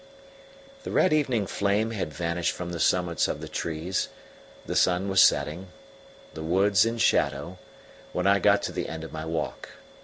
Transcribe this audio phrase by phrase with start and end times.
[0.81, 4.09] The red evening flame had vanished from the summits of the trees,
[4.65, 5.67] the sun was setting,
[6.33, 7.59] the woods in shadow,
[8.11, 9.69] when I got to the end of my walk.